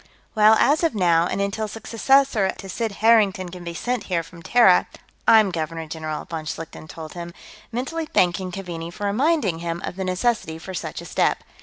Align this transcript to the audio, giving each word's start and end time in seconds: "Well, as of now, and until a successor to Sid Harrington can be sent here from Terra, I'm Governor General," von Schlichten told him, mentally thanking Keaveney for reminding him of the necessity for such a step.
"Well, 0.33 0.55
as 0.55 0.83
of 0.83 0.95
now, 0.95 1.27
and 1.27 1.39
until 1.39 1.65
a 1.65 1.69
successor 1.69 2.49
to 2.57 2.67
Sid 2.67 2.91
Harrington 3.05 3.49
can 3.49 3.63
be 3.63 3.75
sent 3.75 4.05
here 4.05 4.23
from 4.23 4.41
Terra, 4.41 4.87
I'm 5.27 5.51
Governor 5.51 5.85
General," 5.85 6.25
von 6.25 6.45
Schlichten 6.45 6.87
told 6.87 7.13
him, 7.13 7.35
mentally 7.71 8.07
thanking 8.07 8.49
Keaveney 8.51 8.89
for 8.89 9.05
reminding 9.05 9.59
him 9.59 9.79
of 9.85 9.97
the 9.97 10.03
necessity 10.03 10.57
for 10.57 10.73
such 10.73 11.01
a 11.01 11.05
step. 11.05 11.43